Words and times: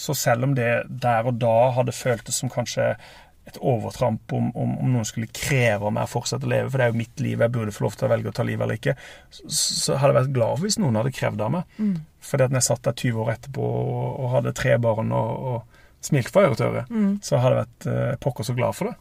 Så 0.00 0.14
selv 0.16 0.46
om 0.46 0.54
det 0.56 0.70
der 1.02 1.26
og 1.28 1.36
da 1.42 1.56
hadde 1.76 1.92
føltes 1.92 2.38
som 2.40 2.48
kanskje 2.52 2.94
et 3.50 3.56
overtramp 3.66 4.32
om, 4.36 4.46
om, 4.54 4.70
om 4.80 4.92
noen 4.94 5.04
skulle 5.08 5.26
kreve 5.34 5.90
meg 5.92 6.06
å 6.06 6.10
fortsette 6.12 6.46
å 6.46 6.50
leve, 6.52 6.70
for 6.70 6.78
det 6.80 6.86
er 6.86 6.92
jo 6.92 7.00
mitt 7.00 7.20
liv, 7.24 7.40
jeg 7.42 7.52
burde 7.52 7.74
få 7.74 7.84
lov 7.84 7.96
til 7.98 8.06
å 8.06 8.10
velge 8.12 8.30
å 8.30 8.34
ta 8.36 8.44
livet 8.46 8.64
eller 8.64 8.78
ikke, 8.78 8.94
så, 9.32 9.42
så 9.50 9.96
hadde 9.98 10.12
jeg 10.14 10.18
vært 10.20 10.34
glad 10.36 10.62
hvis 10.62 10.78
noen 10.80 10.96
hadde 11.00 11.12
krevd 11.16 11.42
av 11.44 11.52
meg. 11.56 11.74
Mm. 11.80 11.96
Fordi 12.30 12.46
at 12.46 12.54
når 12.54 12.60
jeg 12.62 12.68
satt 12.68 12.84
der 12.86 12.96
20 13.02 13.20
år 13.24 13.32
etterpå 13.34 13.66
og, 13.66 14.06
og 14.22 14.32
hadde 14.36 14.54
tre 14.60 14.76
barn 14.86 15.12
og, 15.16 15.44
og 15.50 16.06
smilte 16.06 16.32
fra 16.36 16.46
øre 16.48 16.56
til 16.60 16.70
øre, 16.70 16.86
Mm. 16.90 17.10
så 17.26 17.40
hadde 17.42 17.58
jeg 17.58 17.64
vært 17.66 17.90
eh, 17.96 18.14
pokker 18.24 18.48
så 18.48 18.56
glad 18.56 18.78
for 18.78 18.88
det. 18.92 18.96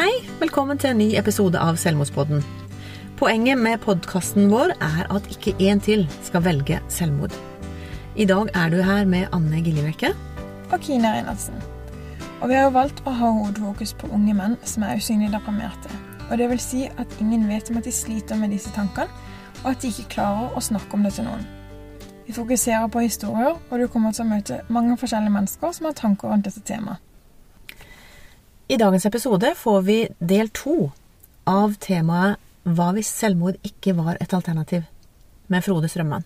Hei, 0.00 0.10
velkommen 0.40 0.80
til 0.82 0.94
en 0.94 1.02
ny 1.04 1.12
episode 1.20 1.60
av 1.60 1.78
Selvmordspodden. 1.78 2.42
Poenget 3.22 3.58
med 3.58 3.78
podkasten 3.78 4.48
vår 4.50 4.72
er 4.82 5.04
at 5.14 5.26
ikke 5.30 5.52
én 5.62 5.78
til 5.78 6.00
skal 6.26 6.42
velge 6.42 6.80
selvmord. 6.90 7.36
I 8.18 8.24
dag 8.26 8.48
er 8.50 8.72
du 8.72 8.80
her 8.82 9.04
med 9.06 9.28
Anne 9.32 9.60
Giljebekke. 9.62 10.10
og 10.72 10.80
Kine 10.80 11.12
Reinertsen. 11.12 11.54
Og 12.40 12.48
vi 12.48 12.54
har 12.54 12.64
jo 12.64 12.74
valgt 12.74 13.04
å 13.06 13.14
ha 13.14 13.30
hovedfokus 13.30 13.94
på 13.94 14.10
unge 14.10 14.34
menn 14.34 14.58
som 14.64 14.82
er 14.82 14.98
usynlig 14.98 15.30
deprimerte. 15.30 15.94
Og 16.30 16.38
det 16.38 16.50
vil 16.50 16.58
si 16.58 16.82
at 16.98 17.16
ingen 17.20 17.46
vet 17.48 17.70
om 17.70 17.78
at 17.78 17.84
de 17.84 17.92
sliter 17.92 18.34
med 18.42 18.50
disse 18.50 18.74
tankene, 18.74 19.06
og 19.62 19.70
at 19.70 19.82
de 19.82 19.94
ikke 19.94 20.10
klarer 20.18 20.58
å 20.58 20.66
snakke 20.72 20.94
om 20.98 21.06
det 21.06 21.14
til 21.14 21.30
noen. 21.30 21.46
Vi 22.26 22.34
fokuserer 22.34 22.90
på 22.90 23.06
historier, 23.06 23.54
og 23.70 23.78
du 23.78 23.86
kommer 23.86 24.10
til 24.10 24.26
å 24.26 24.30
møte 24.34 24.64
mange 24.68 24.98
forskjellige 24.98 25.38
mennesker 25.38 25.72
som 25.72 25.86
har 25.86 25.92
tanker 25.94 26.28
rundt 26.28 26.50
dette 26.50 26.66
temaet. 26.66 26.98
I 28.68 28.82
dagens 28.82 29.06
episode 29.06 29.54
får 29.54 29.82
vi 29.86 30.08
del 30.18 30.50
to 30.50 30.90
av 31.46 31.78
temaet 31.78 32.42
Hva 32.62 32.92
hvis 32.94 33.10
selvmord 33.10 33.58
ikke 33.66 33.96
var 33.98 34.20
et 34.20 34.34
alternativ? 34.34 34.84
med 35.52 35.64
Frode 35.64 35.88
Strømmen? 35.88 36.24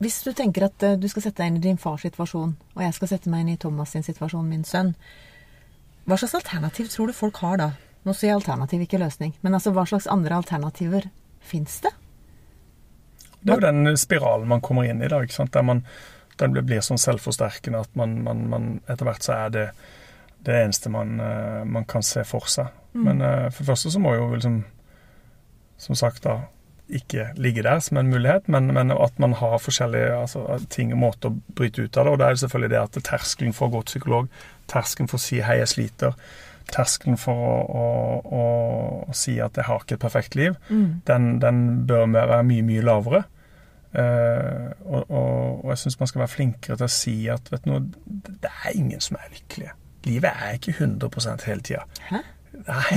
Hvis 0.00 0.22
du 0.24 0.32
tenker 0.32 0.64
at 0.70 0.82
eh, 0.86 0.96
du 0.96 1.06
skal 1.12 1.26
sette 1.26 1.42
deg 1.42 1.50
inn 1.50 1.58
i 1.60 1.66
din 1.66 1.80
fars 1.80 2.06
situasjon, 2.06 2.54
og 2.76 2.84
jeg 2.86 2.96
skal 2.96 3.10
sette 3.12 3.32
meg 3.32 3.44
inn 3.44 3.54
i 3.54 3.60
Thomas 3.60 3.92
sin 3.92 4.06
situasjon, 4.06 4.48
min 4.48 4.64
sønn, 4.64 4.94
hva 6.08 6.16
slags 6.16 6.38
alternativ 6.38 6.88
tror 6.92 7.10
du 7.10 7.16
folk 7.16 7.42
har 7.44 7.60
da? 7.60 7.70
Nå 8.06 8.14
sier 8.16 8.30
jeg 8.30 8.38
alternativ, 8.38 8.86
ikke 8.86 9.02
løsning. 9.02 9.34
Men 9.44 9.58
altså, 9.58 9.74
hva 9.76 9.84
slags 9.88 10.08
andre 10.08 10.38
alternativer 10.40 11.10
fins 11.44 11.82
det? 11.84 11.92
Det 13.42 13.52
er 13.52 13.60
jo 13.60 13.66
den 13.66 13.96
spiralen 14.00 14.48
man 14.48 14.64
kommer 14.64 14.88
inn 14.88 15.04
i, 15.04 15.08
da, 15.12 15.20
ikke 15.20 15.36
sant? 15.36 15.52
der 15.52 15.66
man, 15.68 15.84
den 16.40 16.56
blir, 16.56 16.80
sånn 16.84 17.00
selvforsterkende 17.00 17.84
at 17.84 17.92
man, 18.00 18.16
man, 18.24 18.42
man 18.48 18.70
etter 18.88 19.08
hvert 19.08 19.24
så 19.24 19.36
er 19.36 19.54
det 19.54 19.66
det 20.48 20.56
eneste 20.62 20.88
man, 20.92 21.18
eh, 21.20 21.62
man 21.68 21.84
kan 21.84 22.04
se 22.04 22.24
for 22.24 22.48
seg. 22.48 22.72
Men 22.96 23.20
eh, 23.20 23.50
for 23.52 23.62
det 23.62 23.72
første 23.74 23.92
så 23.92 24.00
må 24.00 24.16
jo 24.16 24.30
liksom, 24.32 24.62
som 25.80 25.98
sagt 25.98 26.24
da, 26.26 26.42
ikke 26.90 27.28
ligge 27.38 27.62
der 27.62 27.78
som 27.78 28.00
en 28.00 28.10
mulighet, 28.10 28.48
men, 28.48 28.72
men 28.74 28.90
at 28.90 29.18
man 29.22 29.32
har 29.38 29.58
forskjellige 29.62 30.12
altså, 30.16 30.44
ting 30.70 30.92
og 30.94 31.02
måter 31.04 31.30
å 31.30 31.56
bryte 31.56 31.84
ut 31.86 31.96
av 31.96 32.06
det. 32.06 32.12
Og 32.12 32.20
da 32.20 32.28
er 32.28 32.36
det 32.36 32.42
selvfølgelig 32.44 32.72
det 32.72 32.80
at 32.82 33.02
terskelen 33.06 33.56
for 33.56 33.68
å 33.68 33.74
gå 33.76 33.82
til 33.82 33.94
psykolog, 33.94 34.30
terskelen 34.70 35.10
for 35.10 35.20
å 35.20 35.24
si 35.24 35.40
'hei, 35.40 35.60
jeg 35.62 35.72
sliter', 35.74 36.16
terskelen 36.70 37.18
for 37.18 37.34
å, 37.34 37.58
å, 37.82 37.84
å, 38.40 38.46
å 39.10 39.16
si 39.16 39.38
at 39.40 39.56
'jeg 39.56 39.68
har 39.68 39.84
ikke 39.84 39.98
et 39.98 40.06
perfekt 40.06 40.38
liv', 40.38 40.56
den, 41.06 41.38
den 41.40 41.86
bør 41.86 42.10
være 42.12 42.42
mye, 42.42 42.66
mye 42.66 42.82
lavere. 42.86 43.22
Uh, 43.90 44.70
og, 44.86 45.10
og, 45.10 45.64
og 45.64 45.70
jeg 45.72 45.78
syns 45.78 45.96
man 45.98 46.06
skal 46.06 46.20
være 46.20 46.30
flinkere 46.30 46.76
til 46.76 46.86
å 46.86 46.94
si 46.94 47.14
at 47.26 47.48
vet 47.50 47.64
du 47.64 47.72
noe, 47.72 47.80
det 48.06 48.50
er 48.64 48.76
ingen 48.78 49.00
som 49.02 49.16
er 49.18 49.32
lykkelige. 49.32 49.72
Livet 50.06 50.30
er 50.30 50.54
ikke 50.54 50.76
100% 50.78 51.42
hele 51.48 51.60
tida. 51.66 51.82
Nei. 52.66 52.96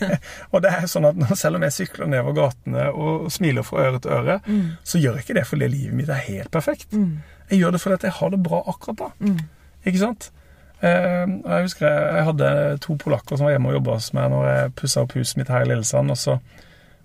og 0.52 0.62
det 0.64 0.70
er 0.72 0.86
sånn 0.90 1.08
at 1.10 1.18
selv 1.38 1.58
om 1.58 1.66
jeg 1.66 1.76
sykler 1.76 2.08
nedover 2.10 2.36
gatene 2.38 2.86
og 2.90 3.26
smiler 3.32 3.66
fra 3.66 3.88
øre 3.88 4.00
til 4.02 4.14
øre, 4.16 4.38
så 4.82 5.00
gjør 5.02 5.18
jeg 5.18 5.26
ikke 5.26 5.36
det 5.38 5.44
fordi 5.48 5.68
livet 5.70 5.98
mitt 5.98 6.12
er 6.12 6.24
helt 6.28 6.50
perfekt. 6.54 6.88
Jeg 7.50 7.60
gjør 7.60 7.76
det 7.76 7.82
fordi 7.82 8.08
jeg 8.08 8.18
har 8.18 8.32
det 8.32 8.42
bra 8.42 8.62
akkurat 8.72 9.04
da. 9.04 9.34
Ikke 9.84 10.00
sant? 10.00 10.30
Eh, 10.84 11.24
jeg 11.28 11.64
husker 11.68 11.86
jeg, 11.86 12.16
jeg 12.18 12.28
hadde 12.28 12.50
to 12.84 12.96
polakker 13.00 13.38
som 13.38 13.46
var 13.46 13.54
hjemme 13.54 13.70
og 13.70 13.78
jobba 13.78 13.96
hos 13.96 14.10
meg 14.16 14.30
når 14.32 14.46
jeg 14.50 14.74
pussa 14.80 15.04
opp 15.04 15.14
huset 15.16 15.38
mitt 15.40 15.52
her 15.52 15.64
i 15.64 15.70
Lillesand. 15.70 16.10
og 16.10 16.18
så 16.20 16.38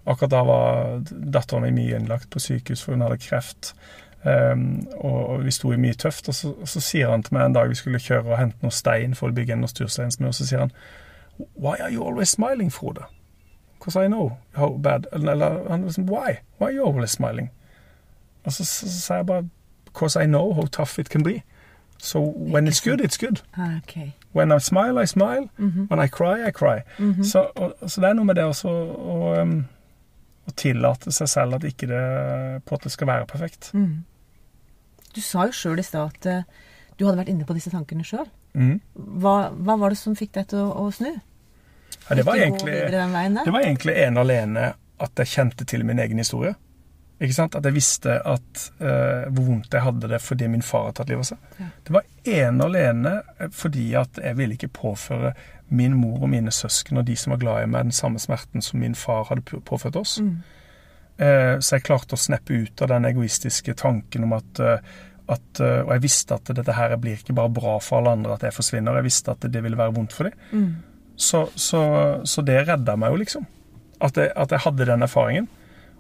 Akkurat 0.09 0.31
da 0.31 0.43
var 0.47 1.01
datteren 1.09 1.67
min 1.67 1.75
mye 1.75 1.97
innlagt 1.99 2.29
på 2.33 2.39
sykehus, 2.41 2.81
for 2.81 2.95
hun 2.95 3.03
hadde 3.05 3.19
kreft. 3.21 3.73
Um, 4.23 4.87
og 4.97 5.43
vi 5.45 5.51
sto 5.53 5.69
i 5.71 5.77
mye 5.77 5.93
tøft. 5.93 6.31
Og 6.31 6.35
så, 6.35 6.49
og 6.49 6.71
så 6.71 6.81
sier 6.81 7.11
han 7.11 7.23
til 7.23 7.35
meg 7.35 7.45
en 7.45 7.57
dag 7.59 7.69
vi 7.69 7.77
skulle 7.77 8.01
kjøre 8.01 8.31
og 8.31 8.39
hente 8.39 8.57
noe 8.65 8.73
stein 8.73 9.13
for 9.15 9.29
å 9.29 9.35
bygge 9.35 9.53
en 9.53 9.61
natursteinsmur, 9.67 10.31
og 10.31 10.39
så 10.39 10.47
sier 10.47 10.63
han 10.65 10.73
Why 11.55 11.75
are 11.79 11.91
you 11.91 12.03
always 12.03 12.29
smiling, 12.29 12.71
Frode? 12.71 13.03
Because 13.79 14.05
I 14.05 14.07
know 14.07 14.37
how 14.51 14.77
bad 14.77 15.07
Eller 15.13 15.69
han 15.69 15.83
liksom 15.83 16.09
Why? 16.09 16.39
Why 16.59 16.67
are 16.67 16.75
you 16.75 16.85
always 16.85 17.09
smiling? 17.09 17.49
Og 18.43 18.53
så 18.53 18.65
sa 18.65 19.15
jeg 19.15 19.25
bare 19.25 19.49
Because 19.85 20.23
I 20.23 20.25
know 20.25 20.53
how 20.53 20.65
tough 20.65 20.99
it 20.99 21.09
can 21.09 21.23
be. 21.23 21.41
So 21.97 22.19
when 22.21 22.67
it's 22.67 22.79
good, 22.79 23.01
it's 23.01 23.17
good. 23.17 23.41
Ah, 23.57 23.77
ok. 23.77 24.13
When 24.31 24.51
I 24.51 24.59
smile, 24.59 25.03
I 25.03 25.05
smile. 25.05 25.49
When 25.89 25.99
I 25.99 26.07
cry, 26.07 26.47
I 26.47 26.51
cry. 26.51 26.79
så, 27.23 27.39
og, 27.55 27.73
så 27.89 28.01
det 28.01 28.09
er 28.09 28.13
noe 28.13 28.25
med 28.25 28.35
det 28.35 28.45
også 28.47 28.69
å, 28.69 29.17
um, 29.41 29.65
å 30.47 30.53
tillate 30.55 31.11
seg 31.11 31.27
selv 31.27 31.57
at 31.57 31.65
ikke 31.67 31.89
det 31.89 32.03
på 32.65 32.77
at 32.77 32.85
det 32.87 32.91
skal 32.91 33.07
være 33.07 33.27
perfekt. 33.27 33.71
Mm. 33.73 34.05
Du 35.15 35.21
sa 35.21 35.49
jo 35.49 35.55
sjøl 35.55 35.81
i 35.81 35.83
stad 35.83 36.13
at 36.13 36.29
uh, 36.29 36.69
du 36.95 37.05
hadde 37.05 37.19
vært 37.19 37.33
inne 37.33 37.47
på 37.49 37.57
disse 37.57 37.73
tankene 37.73 38.05
sjøl. 38.07 38.29
Mm. 38.53 38.77
Hva, 38.93 39.35
hva 39.57 39.75
var 39.81 39.91
det 39.91 39.99
som 39.99 40.15
fikk 40.15 40.37
deg 40.37 40.53
til 40.53 40.63
å, 40.63 40.85
å 40.85 40.93
snu? 40.95 41.11
Ja, 42.07 42.15
det, 42.15 42.25
var 42.25 42.39
egentlig, 42.39 42.77
det 42.89 43.51
var 43.53 43.61
egentlig 43.61 43.93
ene 44.01 44.23
alene 44.23 44.71
at 44.99 45.21
jeg 45.21 45.31
kjente 45.35 45.67
til 45.69 45.85
min 45.85 45.99
egen 46.01 46.17
historie. 46.21 46.55
Ikke 47.19 47.35
sant? 47.35 47.55
At 47.59 47.65
jeg 47.67 47.75
visste 47.75 48.13
at, 48.23 48.61
uh, 48.79 49.27
hvor 49.27 49.49
vondt 49.49 49.75
jeg 49.75 49.83
hadde 49.83 50.09
det 50.11 50.21
fordi 50.23 50.47
min 50.51 50.63
far 50.63 50.87
hadde 50.87 50.99
tatt 51.01 51.11
livet 51.11 51.25
av 51.25 51.29
seg. 51.33 51.57
Ja. 51.59 51.67
Det 51.87 51.95
var 51.97 52.07
ene 52.35 52.63
og 52.63 52.69
alene 52.69 53.15
eh, 53.35 53.49
fordi 53.51 53.87
at 53.99 54.21
jeg 54.23 54.37
ville 54.39 54.55
ikke 54.55 54.71
påføre 54.79 55.33
min 55.75 55.97
mor 55.99 56.23
og 56.23 56.31
mine 56.31 56.53
søsken 56.55 57.01
og 57.01 57.05
de 57.09 57.17
som 57.19 57.35
var 57.35 57.41
glad 57.43 57.65
i 57.65 57.67
meg, 57.73 57.89
den 57.89 57.97
samme 57.97 58.21
smerten 58.23 58.63
som 58.63 58.79
min 58.81 58.95
far 58.97 59.27
hadde 59.29 59.59
påført 59.67 59.99
oss. 59.99 60.15
Mm. 60.23 60.39
Uh, 61.19 61.59
Så 61.59 61.75
jeg 61.75 61.87
klarte 61.89 62.15
å 62.15 62.21
sneppe 62.21 62.55
ut 62.55 62.81
av 62.85 62.93
den 62.93 63.09
egoistiske 63.11 63.75
tanken 63.75 64.23
om 64.23 64.37
at, 64.39 64.63
uh, 64.63 64.99
at 65.29 65.59
Og 65.61 65.91
jeg 65.91 66.01
visste 66.01 66.39
at 66.39 66.47
dette 66.55 66.73
her 66.73 66.95
blir 66.97 67.19
ikke 67.19 67.35
bare 67.37 67.51
bra 67.53 67.75
for 67.83 67.99
alle 67.99 68.15
andre 68.15 68.39
at 68.39 68.47
jeg 68.47 68.55
forsvinner. 68.55 68.95
Jeg 68.97 69.05
visste 69.11 69.35
at 69.35 69.43
det 69.43 69.61
ville 69.61 69.77
være 69.77 69.93
vondt 69.93 70.15
for 70.15 70.25
dem. 70.25 70.39
Mm. 70.55 70.71
Så, 71.19 71.45
så, 71.59 71.79
så 72.23 72.41
det 72.47 72.61
redda 72.69 72.95
meg 72.99 73.11
jo, 73.11 73.17
liksom. 73.19 73.47
At 73.99 74.15
jeg, 74.17 74.31
at 74.39 74.53
jeg 74.55 74.63
hadde 74.63 74.85
den 74.87 75.03
erfaringen. 75.03 75.49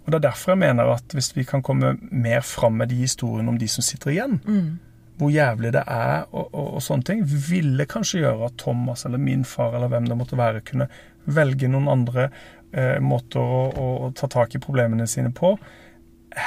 Og 0.05 0.13
det 0.13 0.21
er 0.21 0.27
derfor 0.29 0.53
jeg 0.53 0.61
mener 0.61 0.93
at 0.93 1.11
hvis 1.13 1.33
vi 1.35 1.43
kan 1.45 1.61
komme 1.65 1.97
mer 2.09 2.39
fram 2.47 2.77
med 2.79 2.89
de 2.89 3.01
historiene 3.03 3.51
om 3.51 3.57
de 3.59 3.67
som 3.69 3.83
sitter 3.85 4.13
igjen, 4.13 4.39
Mm. 4.47 4.77
hvor 5.19 5.29
jævlig 5.35 5.73
det 5.75 5.83
er 5.91 6.23
og, 6.31 6.47
og, 6.55 6.69
og 6.79 6.81
sånne 6.81 7.03
ting, 7.03 7.25
ville 7.27 7.85
kanskje 7.91 8.21
gjøre 8.23 8.47
at 8.47 8.55
Thomas 8.63 9.03
eller 9.05 9.19
min 9.19 9.43
far 9.45 9.75
eller 9.75 9.91
hvem 9.91 10.07
det 10.07 10.17
måtte 10.17 10.39
være, 10.39 10.63
kunne 10.63 10.87
velge 11.27 11.67
noen 11.67 11.91
andre 11.91 12.29
eh, 12.71 12.97
måter 13.03 13.43
å, 13.43 13.59
å, 13.75 13.89
å 14.07 14.11
ta 14.15 14.31
tak 14.31 14.55
i 14.55 14.63
problemene 14.63 15.05
sine 15.11 15.33
på, 15.35 15.51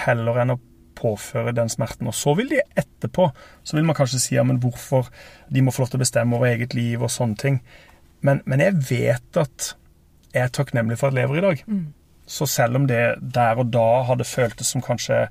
heller 0.07 0.41
enn 0.43 0.55
å 0.57 0.61
påføre 0.99 1.53
den 1.57 1.69
smerten. 1.73 2.09
Og 2.09 2.15
så 2.17 2.33
vil 2.39 2.49
de 2.53 2.61
etterpå, 2.79 3.29
så 3.63 3.77
vil 3.77 3.85
man 3.89 3.97
kanskje 3.99 4.21
si 4.23 4.35
ja, 4.37 4.45
men 4.47 4.61
hvorfor 4.63 5.09
de 5.53 5.63
må 5.63 5.73
få 5.75 5.85
lov 5.85 5.93
til 5.93 6.01
å 6.01 6.05
bestemme 6.07 6.37
over 6.39 6.49
eget 6.53 6.75
liv 6.79 7.03
og 7.03 7.11
sånne 7.13 7.39
ting. 7.41 7.61
Men, 8.23 8.43
men 8.47 8.63
jeg 8.63 8.77
vet 8.91 9.41
at 9.43 9.73
jeg 10.33 10.47
er 10.47 10.53
takknemlig 10.55 10.97
for 11.01 11.11
at 11.11 11.19
jeg 11.19 11.27
lever 11.27 11.41
i 11.41 11.45
dag. 11.49 11.65
Mm. 11.69 11.83
Så 12.33 12.47
selv 12.49 12.79
om 12.79 12.87
det 12.89 13.03
der 13.35 13.59
og 13.61 13.73
da 13.75 13.89
hadde 14.09 14.25
føltes 14.25 14.71
som 14.73 14.83
kanskje 14.85 15.27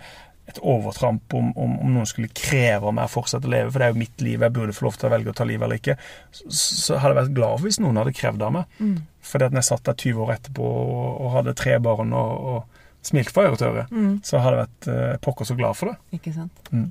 et 0.51 0.57
overtramp 0.67 1.31
om, 1.37 1.51
om, 1.55 1.77
om 1.85 1.91
noen 1.95 2.07
skulle 2.09 2.27
kreve 2.35 2.89
av 2.89 2.93
meg 2.97 3.07
å 3.07 3.11
fortsette 3.13 3.47
å 3.47 3.51
leve, 3.53 3.69
for 3.71 3.79
det 3.79 3.87
er 3.87 3.93
jo 3.93 3.99
mitt 4.01 4.23
liv, 4.25 4.41
jeg 4.43 4.53
burde 4.57 4.73
få 4.75 4.85
lov 4.89 4.97
til 4.99 5.07
å 5.07 5.11
velge 5.13 5.31
å 5.31 5.35
ta 5.37 5.45
livet 5.47 5.63
eller 5.67 5.79
ikke, 5.79 5.95
så, 6.35 6.49
så 6.51 6.97
hadde 6.99 7.13
jeg 7.13 7.19
vært 7.21 7.35
glad 7.37 7.63
hvis 7.63 7.79
noen 7.79 7.99
hadde 8.01 8.13
krevd 8.17 8.43
av 8.43 8.53
meg. 8.57 8.75
Mm. 8.83 8.97
Fordi 9.31 9.47
at 9.47 9.55
når 9.55 9.61
jeg 9.63 9.69
satt 9.69 9.85
der 9.87 9.99
20 10.03 10.23
år 10.25 10.33
etterpå 10.35 10.67
og, 10.81 11.05
og 11.23 11.31
hadde 11.37 11.55
tre 11.61 11.77
barn 11.85 12.11
og, 12.17 12.49
og 12.55 13.07
smilte 13.07 13.33
fra 13.37 13.47
øre 13.47 13.57
til 13.61 13.69
øre, 13.71 13.85
Mm. 13.91 14.11
så 14.27 14.41
hadde 14.43 14.57
jeg 14.57 14.65
vært 14.65 14.89
eh, 14.93 15.15
pokker 15.25 15.47
så 15.49 15.55
glad 15.61 15.77
for 15.79 15.89
det. 15.93 15.95
Ikke 16.19 16.33
sant? 16.35 16.59
Mm. 16.73 16.89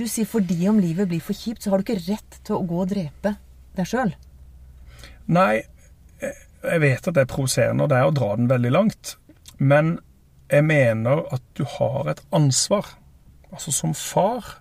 Du 0.00 0.06
sier 0.08 0.26
fordi 0.30 0.58
om 0.70 0.80
livet 0.80 1.10
blir 1.10 1.22
for 1.22 1.36
kjipt, 1.36 1.62
så 1.66 1.70
har 1.74 1.82
du 1.82 1.84
ikke 1.86 2.00
rett 2.08 2.40
til 2.46 2.56
å 2.56 2.64
gå 2.70 2.80
og 2.86 2.90
drepe 2.94 3.34
deg 3.76 3.86
sjøl. 3.92 4.14
Nei, 5.30 5.62
jeg 6.20 6.80
vet 6.82 7.06
at 7.06 7.16
det 7.16 7.24
er 7.24 7.30
provoserende, 7.30 7.84
og 7.84 7.92
det 7.92 7.98
er 7.98 8.08
å 8.08 8.14
dra 8.14 8.30
den 8.36 8.48
veldig 8.50 8.72
langt. 8.74 9.14
Men 9.58 9.98
jeg 10.50 10.66
mener 10.66 11.22
at 11.32 11.44
du 11.56 11.64
har 11.78 12.10
et 12.10 12.22
ansvar. 12.36 12.96
Altså 13.50 13.72
som 13.74 13.94
far, 13.94 14.56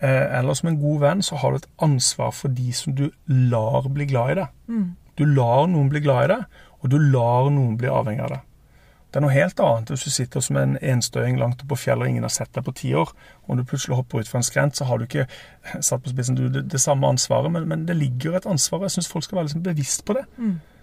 eh, 0.00 0.38
eller 0.38 0.54
som 0.54 0.70
en 0.70 0.80
god 0.80 1.00
venn, 1.00 1.22
så 1.22 1.40
har 1.40 1.52
du 1.52 1.62
et 1.62 1.72
ansvar 1.82 2.32
for 2.36 2.48
de 2.48 2.72
som 2.72 2.94
du 2.94 3.10
lar 3.26 3.88
bli 3.88 4.06
glad 4.10 4.30
i 4.30 4.38
deg. 4.42 4.48
Du 5.18 5.24
lar 5.24 5.66
noen 5.70 5.90
bli 5.92 6.02
glad 6.04 6.24
i 6.24 6.32
deg, 6.34 6.44
og 6.82 6.90
du 6.90 6.98
lar 6.98 7.50
noen 7.50 7.76
bli 7.80 7.88
avhengig 7.88 8.24
av 8.26 8.34
deg. 8.36 8.42
Det 9.14 9.20
er 9.20 9.22
noe 9.22 9.30
helt 9.30 9.60
annet 9.62 9.92
hvis 9.92 10.02
du 10.08 10.10
sitter 10.10 10.42
som 10.42 10.56
en 10.58 10.72
enstøing 10.82 11.36
langt 11.38 11.60
oppe 11.62 11.70
på 11.70 11.84
fjellet 11.84 12.08
og 12.08 12.10
ingen 12.10 12.24
har 12.26 12.32
sett 12.34 12.50
deg 12.56 12.64
på 12.66 12.72
ti 12.74 12.88
år, 12.98 13.12
og 13.46 13.60
du 13.60 13.62
plutselig 13.62 13.94
hopper 14.00 14.24
ut 14.24 14.30
fra 14.30 14.40
en 14.40 14.46
skrent, 14.46 14.74
så 14.74 14.88
har 14.88 14.98
du 14.98 15.04
ikke 15.06 15.28
satt 15.78 16.02
på 16.02 16.10
spissen 16.10 16.34
du, 16.34 16.48
det, 16.50 16.64
det 16.72 16.80
samme 16.82 17.06
ansvaret, 17.06 17.52
men, 17.54 17.68
men 17.70 17.84
det 17.86 17.94
ligger 17.94 18.34
et 18.40 18.48
ansvar, 18.50 18.80
og 18.80 18.88
jeg 18.88 18.96
syns 18.96 19.12
folk 19.12 19.28
skal 19.28 19.38
være 19.38 19.52
liksom 19.52 19.62
bevisst 19.68 20.02
på 20.08 20.18
det. 20.18 20.24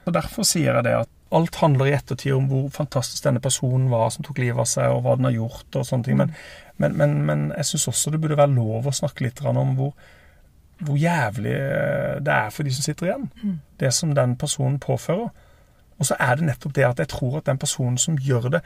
Og 0.06 0.16
Derfor 0.16 0.48
sier 0.48 0.80
jeg 0.80 0.88
det 0.88 0.96
at 1.02 1.12
alt 1.36 1.60
handler 1.60 1.92
i 1.92 1.94
ettertid 1.98 2.34
om 2.38 2.48
hvor 2.48 2.72
fantastisk 2.72 3.28
denne 3.28 3.44
personen 3.44 3.92
var 3.92 4.10
som 4.16 4.24
tok 4.24 4.40
livet 4.40 4.64
av 4.64 4.72
seg, 4.72 4.96
og 4.96 5.04
hva 5.04 5.18
den 5.20 5.28
har 5.28 5.36
gjort 5.36 5.80
og 5.82 5.86
sånne 5.92 6.08
ting. 6.08 6.24
Men, 6.24 6.34
men, 6.80 6.98
men, 7.04 7.20
men 7.28 7.46
jeg 7.58 7.74
syns 7.74 7.92
også 7.92 8.16
det 8.16 8.24
burde 8.24 8.40
være 8.40 8.56
lov 8.56 8.88
å 8.88 8.96
snakke 8.96 9.28
litt 9.28 9.44
om 9.44 9.76
hvor, 9.76 9.94
hvor 10.82 11.04
jævlig 11.04 11.54
eh, 11.60 12.18
det 12.24 12.36
er 12.36 12.52
for 12.56 12.68
de 12.68 12.74
som 12.76 12.88
sitter 12.88 13.12
igjen. 13.12 13.30
Mm. 13.44 13.56
Det 13.84 13.94
som 13.96 14.16
den 14.16 14.40
personen 14.40 14.80
påfører. 14.80 15.32
Og 16.02 16.08
så 16.10 16.16
er 16.20 16.40
det 16.40 16.48
nettopp 16.50 16.74
det 16.74 16.88
at 16.88 17.02
jeg 17.04 17.12
tror 17.14 17.38
at 17.38 17.46
den 17.52 17.60
personen 17.62 18.00
som 18.02 18.18
gjør 18.18 18.50
det, 18.58 18.62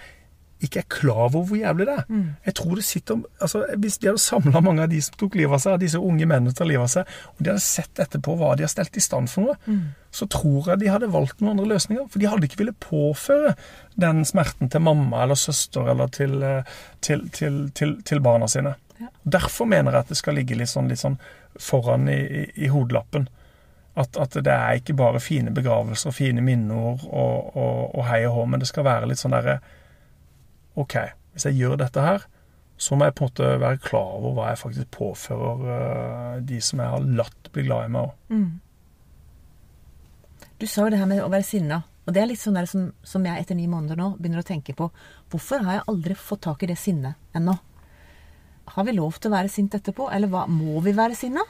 ikke 0.63 0.79
er 0.79 0.85
klar 0.87 1.25
over 1.25 1.41
hvor 1.49 1.57
jævlig 1.59 1.85
det 1.89 1.93
er. 1.99 2.05
Mm. 2.07 2.27
Jeg 2.47 2.53
tror 2.55 2.77
det 2.79 2.83
sitter 2.87 3.17
altså 3.43 3.65
Hvis 3.75 3.97
de 3.99 4.07
hadde 4.07 4.21
samla 4.23 4.61
mange 4.63 4.85
av 4.85 4.89
de 4.89 5.01
som 5.03 5.17
tok 5.19 5.35
livet 5.35 5.51
av 5.57 5.59
seg, 5.59 5.73
av 5.75 5.81
disse 5.83 5.99
unge 5.99 6.23
mennene 6.31 6.55
tar 6.55 6.69
livet 6.69 6.85
av 6.87 6.93
seg, 6.93 7.11
og 7.33 7.41
de 7.43 7.51
hadde 7.51 7.63
sett 7.65 7.99
etterpå 7.99 8.37
hva 8.39 8.53
de 8.55 8.63
har 8.63 8.71
stelt 8.71 8.95
i 8.95 9.03
stand 9.03 9.27
for 9.29 9.49
noe, 9.49 9.57
Mm. 9.67 9.81
så 10.15 10.29
tror 10.31 10.69
jeg 10.71 10.79
de 10.79 10.87
hadde 10.93 11.11
valgt 11.11 11.41
noen 11.43 11.57
andre 11.59 11.67
løsninger. 11.75 12.07
For 12.09 12.23
de 12.23 12.29
hadde 12.31 12.47
ikke 12.47 12.61
villet 12.63 12.79
påføre 12.79 13.51
den 13.99 14.23
smerten 14.25 14.71
til 14.71 14.79
mamma 14.87 15.23
eller 15.25 15.35
søster 15.35 15.91
eller 15.91 16.07
til, 16.07 16.41
eh, 16.41 16.63
til, 17.01 17.27
til, 17.35 17.59
til, 17.75 17.97
til 18.07 18.23
barna 18.23 18.47
sine. 18.47 18.75
Ja. 19.01 19.11
Derfor 19.27 19.67
mener 19.67 19.91
jeg 19.91 20.05
at 20.07 20.07
det 20.15 20.17
skal 20.23 20.39
ligge 20.39 20.55
litt 20.55 20.71
sånn, 20.71 20.87
litt 20.87 21.03
sånn 21.03 21.19
foran 21.59 22.07
i, 22.07 22.15
i, 22.15 22.45
i 22.63 22.71
hodelappen. 22.71 23.27
At, 23.95 24.17
at 24.19 24.35
det 24.43 24.51
er 24.51 24.79
ikke 24.79 24.97
bare 24.99 25.21
fine 25.23 25.53
begravelser, 25.55 26.11
fine 26.11 26.43
minneord 26.43 27.05
og, 27.07 27.55
og, 27.55 27.95
og 27.95 28.07
hei 28.09 28.25
og 28.27 28.33
hå, 28.35 28.45
men 28.51 28.59
det 28.59 28.67
skal 28.67 28.87
være 28.87 29.07
litt 29.07 29.21
sånn 29.21 29.35
derre 29.35 29.61
OK, 30.75 30.97
hvis 31.31 31.47
jeg 31.47 31.55
gjør 31.61 31.77
dette 31.79 32.03
her, 32.03 32.25
så 32.75 32.97
må 32.99 33.07
jeg 33.07 33.15
på 33.15 33.23
en 33.23 33.29
måte 33.29 33.51
være 33.61 33.79
klar 33.79 34.17
over 34.17 34.33
hva 34.35 34.49
jeg 34.51 34.59
faktisk 34.59 34.89
påfører 34.97 35.63
uh, 35.63 36.43
de 36.43 36.59
som 36.59 36.81
jeg 36.83 36.91
har 36.91 37.05
latt 37.21 37.51
bli 37.55 37.63
glad 37.69 37.87
i 37.87 37.93
meg 37.95 38.09
òg. 38.09 38.35
Mm. 38.35 38.49
Du 40.59 40.67
sa 40.67 40.83
jo 40.83 40.91
det 40.91 40.99
her 40.99 41.07
med 41.07 41.23
å 41.23 41.31
være 41.31 41.47
sinna. 41.47 41.81
Og 42.05 42.13
det 42.13 42.21
er 42.21 42.29
litt 42.29 42.41
sånn 42.41 42.57
der 42.59 42.67
som, 42.69 42.89
som 43.07 43.23
jeg 43.25 43.41
etter 43.41 43.57
ni 43.57 43.65
måneder 43.71 43.97
nå 43.97 44.11
begynner 44.19 44.43
å 44.43 44.47
tenke 44.47 44.75
på. 44.77 44.89
Hvorfor 45.31 45.63
har 45.65 45.79
jeg 45.79 45.87
aldri 45.91 46.17
fått 46.19 46.43
tak 46.45 46.63
i 46.63 46.69
det 46.69 46.77
sinnet 46.77 47.17
ennå? 47.35 47.55
Har 48.75 48.85
vi 48.85 48.93
lov 48.97 49.17
til 49.17 49.31
å 49.31 49.35
være 49.35 49.51
sint 49.51 49.75
etterpå? 49.77 50.09
Eller 50.13 50.29
hva, 50.29 50.45
må 50.49 50.81
vi 50.85 50.93
være 50.97 51.17
sinna? 51.17 51.43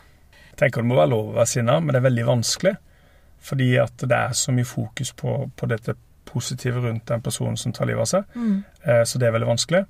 Jeg 0.55 0.61
tenker 0.61 0.83
det 0.83 0.87
må 0.87 0.95
være 0.95 1.11
lov 1.11 1.33
å 1.33 1.35
være 1.35 1.51
sinna, 1.51 1.77
men 1.83 1.91
det 1.91 1.99
er 1.99 2.07
veldig 2.07 2.25
vanskelig. 2.29 2.75
Fordi 3.45 3.67
at 3.77 4.01
det 4.01 4.17
er 4.17 4.33
så 4.37 4.53
mye 4.55 4.65
fokus 4.65 5.11
på, 5.13 5.35
på 5.51 5.67
dette 5.69 5.97
positive 6.25 6.81
rundt 6.81 7.05
den 7.11 7.21
personen 7.21 7.59
som 7.59 7.75
tar 7.75 7.89
livet 7.89 8.07
av 8.07 8.09
seg. 8.09 8.39
Eh, 8.87 9.03
så 9.05 9.21
det 9.21 9.27
er 9.27 9.35
veldig 9.35 9.51
vanskelig. 9.51 9.83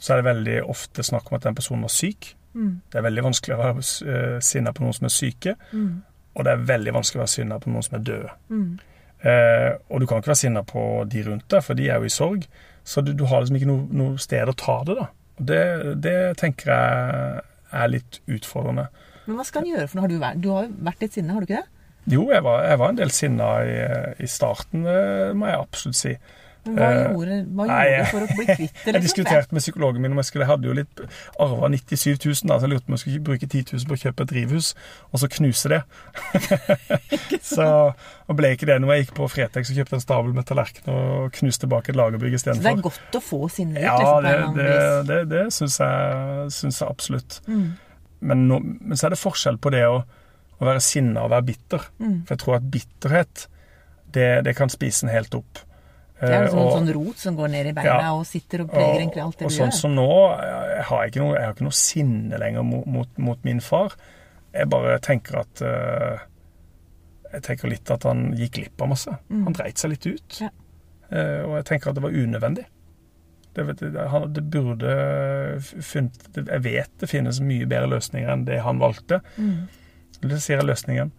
Så 0.00 0.12
er 0.12 0.20
det 0.20 0.28
veldig 0.28 0.58
ofte 0.72 1.04
snakk 1.06 1.30
om 1.30 1.38
at 1.38 1.46
den 1.46 1.56
personen 1.56 1.86
var 1.86 1.94
syk. 1.94 2.34
Mm. 2.52 2.80
Det 2.90 2.98
er 2.98 3.06
veldig 3.06 3.24
vanskelig 3.28 3.54
å 3.54 3.60
være 3.60 3.82
uh, 3.84 4.38
sinna 4.42 4.72
på 4.74 4.82
noen 4.82 4.96
som 4.96 5.06
er 5.06 5.14
syke. 5.14 5.54
Mm. 5.70 6.00
Og 6.34 6.46
det 6.46 6.52
er 6.52 6.64
veldig 6.72 6.94
vanskelig 6.96 7.20
å 7.20 7.24
være 7.24 7.34
sinna 7.34 7.58
på 7.62 7.70
noen 7.70 7.86
som 7.86 7.98
er 7.98 8.06
døde. 8.08 8.32
Mm. 8.50 8.70
Eh, 9.20 9.70
og 9.92 10.00
du 10.00 10.06
kan 10.08 10.20
ikke 10.20 10.32
være 10.32 10.40
sinna 10.40 10.62
på 10.64 10.82
de 11.12 11.22
rundt 11.26 11.46
deg, 11.52 11.64
for 11.64 11.76
de 11.76 11.88
er 11.90 12.00
jo 12.00 12.08
i 12.08 12.14
sorg. 12.14 12.46
Så 12.84 13.04
du, 13.04 13.12
du 13.12 13.26
har 13.28 13.42
liksom 13.42 13.58
ikke 13.58 13.68
noe, 13.68 13.86
noe 13.92 14.22
sted 14.22 14.48
å 14.48 14.56
ta 14.56 14.78
det, 14.88 14.96
da. 14.96 15.08
Og 15.36 15.46
det, 15.50 15.62
det 16.04 16.16
tenker 16.40 16.72
jeg 16.72 17.42
er 17.80 17.92
litt 17.92 18.20
utfordrende. 18.30 18.88
Men 19.30 19.38
hva 19.38 19.46
skal 19.46 19.62
en 19.62 19.70
gjøre 19.70 19.86
for 19.86 20.00
noe? 20.00 20.04
Har 20.06 20.10
du, 20.12 20.18
vært, 20.18 20.42
du 20.42 20.50
har 20.50 20.66
jo 20.66 20.74
vært 20.90 21.06
litt 21.06 21.16
sinna, 21.16 21.36
har 21.36 21.44
du 21.44 21.48
ikke 21.48 21.62
det? 21.62 21.76
Jo, 22.10 22.26
jeg 22.32 22.42
var, 22.42 22.62
jeg 22.66 22.80
var 22.80 22.90
en 22.90 22.98
del 22.98 23.10
sinna 23.14 23.48
i, 23.62 23.74
i 24.24 24.28
starten, 24.30 24.86
må 25.38 25.50
jeg 25.50 25.60
absolutt 25.60 25.98
si. 26.00 26.14
Men 26.66 26.76
hva 26.76 26.88
Eh, 26.90 26.98
gjorde, 27.14 27.36
hva 27.56 27.64
gjorde 27.64 27.76
Nei, 27.78 28.00
du 28.04 28.10
for 28.10 28.24
å 28.24 28.34
bli 28.36 28.46
kvitt 28.50 28.58
det? 28.60 28.82
Jeg 28.84 28.94
liksom? 28.94 29.04
diskuterte 29.06 29.56
med 29.56 29.64
psykologen 29.64 30.04
min 30.04 30.12
om 30.12 30.20
jeg 30.20 30.28
skulle 30.28 30.44
Jeg 30.44 30.50
hadde 30.50 30.68
jo 30.68 30.74
litt 30.76 31.02
arva 31.40 31.70
97 31.72 32.26
000, 32.26 32.50
da, 32.50 32.58
så 32.58 32.66
jeg 32.66 32.72
lurte 32.74 32.84
på 32.84 32.92
om 32.92 32.96
jeg 32.98 33.02
skulle 33.04 33.22
bruke 33.30 33.48
10 33.48 33.64
000 33.72 33.88
på 33.88 33.96
å 33.96 34.00
kjøpe 34.02 34.26
et 34.26 34.32
drivhus, 34.34 34.68
og 35.08 35.22
så 35.22 35.30
knuse 35.32 35.72
det. 35.72 35.80
så 37.52 37.68
og 38.30 38.38
ble 38.38 38.52
ikke 38.54 38.68
det 38.68 38.76
når 38.82 38.92
Jeg 38.92 39.06
gikk 39.06 39.14
på 39.16 39.28
Fretex 39.32 39.72
og 39.72 39.80
kjøpte 39.80 39.96
en 39.98 40.04
stabel 40.04 40.34
med 40.36 40.46
tallerkener 40.50 40.98
og 41.00 41.38
knuste 41.38 41.70
bak 41.70 41.88
et 41.90 41.98
lagerbygg 41.98 42.36
Så 42.38 42.54
det 42.60 42.74
er 42.74 42.84
godt 42.84 43.16
å 43.18 43.22
få 43.24 43.46
sinnet 43.52 43.80
ut, 43.80 43.86
Ja, 43.86 43.96
liksom, 44.20 44.58
det, 44.58 44.66
det, 44.68 45.06
det, 45.08 45.20
det 45.32 45.46
syns 45.56 45.80
jeg, 45.80 46.50
jeg 46.68 46.90
absolutt. 46.90 47.40
Mm. 47.48 47.70
Men, 48.20 48.46
no, 48.48 48.58
men 48.60 48.96
så 48.96 49.06
er 49.08 49.14
det 49.14 49.18
forskjell 49.22 49.56
på 49.62 49.70
det 49.72 49.84
å, 49.88 50.02
å 50.60 50.66
være 50.68 50.80
sinna 50.84 51.22
og 51.24 51.30
være 51.32 51.46
bitter. 51.48 51.86
Mm. 51.98 52.18
For 52.26 52.34
jeg 52.36 52.42
tror 52.44 52.56
at 52.58 52.70
bitterhet, 52.74 53.46
det, 54.12 54.28
det 54.44 54.56
kan 54.58 54.68
spise 54.72 55.06
en 55.06 55.12
helt 55.14 55.34
opp. 55.38 55.62
Det 56.20 56.28
er 56.36 56.42
jo 56.44 56.52
sånn, 56.52 56.66
og- 56.66 56.72
sånn 56.76 56.90
rot 56.92 57.16
som 57.22 57.36
går 57.38 57.48
ned 57.48 57.66
i 57.70 57.72
beina 57.72 57.94
Ja. 58.02 58.08
og 58.12 58.26
sitter 58.28 58.60
og 58.66 58.70
preger 58.74 58.98
egentlig 59.00 59.22
alt 59.24 59.38
det 59.38 59.46
og 59.46 59.50
du 59.50 59.56
sånn 59.56 59.70
gjør. 59.70 59.78
som 59.80 59.94
nå, 59.96 60.08
jeg 60.76 60.84
har 60.90 61.06
ikke 61.08 61.20
noe, 61.22 61.38
har 61.40 61.54
ikke 61.54 61.64
noe 61.64 61.78
sinne 61.78 62.38
lenger 62.42 62.62
mot, 62.62 62.86
mot, 62.86 63.18
mot 63.18 63.44
min 63.48 63.60
far. 63.64 63.94
Jeg 64.52 64.68
bare 64.68 64.98
tenker 65.00 65.38
at 65.40 65.62
uh, 65.62 66.18
Jeg 67.32 67.42
tenker 67.46 67.70
litt 67.70 67.90
at 67.94 68.02
han 68.02 68.32
gikk 68.36 68.56
glipp 68.58 68.82
av 68.82 68.88
masse. 68.90 69.12
Mm. 69.30 69.44
Han 69.46 69.54
dreit 69.54 69.78
seg 69.78 69.92
litt 69.94 70.06
ut. 70.10 70.40
Ja. 70.42 70.48
Uh, 71.10 71.46
og 71.46 71.56
jeg 71.60 71.64
tenker 71.70 71.90
at 71.90 71.94
det 71.94 72.02
var 72.02 72.10
unødvendig. 72.10 72.64
Det, 73.54 73.64
vet, 73.66 73.80
jeg, 73.82 74.08
han, 74.12 74.28
det 74.32 74.42
burde 74.50 74.90
funnet 75.82 76.36
Jeg 76.46 76.62
vet 76.62 76.90
det 77.02 77.08
finnes 77.10 77.40
mye 77.42 77.66
bedre 77.66 77.88
løsninger 77.96 78.30
enn 78.30 78.44
det 78.46 78.60
han 78.62 78.78
valgte. 78.78 79.18
Mm. 79.36 79.66
Det 80.20 80.38
sier 80.42 80.60
jeg 80.60 80.68
løsningen. 80.68 81.10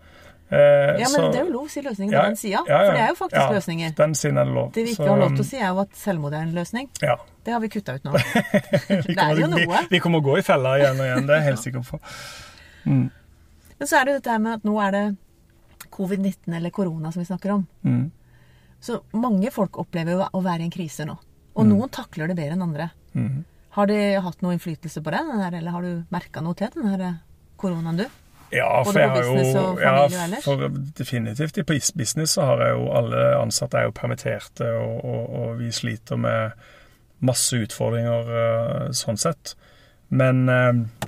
Eh, 0.51 0.57
Ja, 0.99 1.07
men 1.07 1.07
så- 1.11 1.31
det 1.31 1.39
er 1.41 1.45
jo 1.45 1.51
lov 1.57 1.65
å 1.65 1.69
si 1.71 1.81
løsningen 1.81 2.11
Ja, 2.13 2.21
på 2.21 2.27
den 2.27 2.35
sida. 2.35 2.63
ja, 2.67 2.77
ja. 2.81 2.85
For 2.85 2.93
det 2.93 3.01
er 3.01 3.07
jo 3.07 3.15
faktisk 3.15 3.41
Ja. 3.41 3.51
løsninger. 3.51 3.95
Den 3.95 4.13
siden 4.15 4.37
er 4.37 4.45
det 4.45 4.53
lov. 4.53 4.71
Det 4.73 4.83
vi 4.85 4.91
ikke 4.91 5.03
Så, 5.03 5.09
har 5.09 5.17
lov 5.17 5.29
til 5.35 5.43
å 5.43 5.49
si, 5.49 5.57
er 5.57 5.67
jo 5.67 5.79
at 5.79 5.95
selvmord 5.95 6.33
er 6.33 6.41
en 6.41 6.53
løsning. 6.53 6.89
Ja. 7.01 7.15
Det 7.43 7.53
har 7.53 7.59
vi 7.59 7.67
kutta 7.69 7.95
ut 7.95 8.03
nå. 8.03 8.11
Vi 9.07 9.15
er 9.15 9.15
kommer, 9.15 9.57
vi, 9.57 9.87
vi 9.89 9.99
kommer 9.99 10.19
å 10.19 10.23
gå 10.23 10.37
i 10.37 10.41
fella 10.41 10.75
igjen 10.77 10.99
og 10.99 11.05
igjen, 11.07 11.25
det 11.27 11.35
er 11.35 11.39
jeg 11.41 11.47
helt 11.51 11.59
sikker 11.59 11.83
på. 11.87 11.99
Mm. 12.85 13.11
Men 13.79 13.87
så 13.87 13.97
er 14.01 14.05
det 14.05 14.11
jo 14.13 14.19
dette 14.19 14.31
her 14.31 14.39
med 14.39 14.53
at 14.53 14.63
nå 14.63 14.75
er 14.87 14.91
det 14.91 15.17
covid-19 15.91 16.55
eller 16.55 16.69
korona 16.69 17.11
som 17.11 17.19
vi 17.21 17.25
snakker 17.25 17.51
om. 17.55 17.67
Mm. 17.85 18.11
Så 18.79 19.01
mange 19.13 19.51
folk 19.51 19.71
opplever 19.77 20.11
jo 20.11 20.27
å 20.33 20.43
være 20.43 20.61
i 20.61 20.63
en 20.69 20.71
krise 20.71 21.05
nå. 21.05 21.17
Og 21.55 21.67
noen 21.67 21.91
takler 21.91 22.31
det 22.31 22.37
bedre 22.39 22.55
enn 22.55 22.65
andre. 22.65 22.89
Mm. 23.13 23.43
Har 23.75 23.87
de 23.87 23.99
hatt 24.23 24.41
noe 24.43 24.55
innflytelse 24.55 25.03
på 25.03 25.13
det, 25.13 25.21
her, 25.27 25.55
eller 25.59 25.75
har 25.75 25.85
du 25.85 26.03
merka 26.11 26.43
noe 26.43 26.57
til 26.59 26.71
den 26.75 26.91
eh, 26.95 27.21
koronaen, 27.59 28.01
du? 28.03 28.05
Ja, 28.51 28.67
for 28.83 28.99
jeg 28.99 29.07
har 29.07 29.23
jo 29.23 29.61
ja, 29.79 30.39
for 30.43 30.65
definitivt. 30.97 31.61
I 31.61 31.63
business 31.63 32.35
så 32.35 32.49
har 32.49 32.65
jeg 32.65 32.75
jo 32.75 32.89
alle 32.99 33.21
ansatte 33.39 33.79
er 33.79 33.87
jo 33.87 33.95
permitterte, 33.95 34.67
og, 34.75 34.97
og, 35.07 35.21
og 35.39 35.53
vi 35.61 35.71
sliter 35.71 36.19
med 36.19 36.57
masse 37.23 37.55
utfordringer 37.63 38.33
eh, 38.41 38.89
sånn 38.97 39.19
sett. 39.21 39.55
Men, 40.11 40.43
eh, 40.51 41.07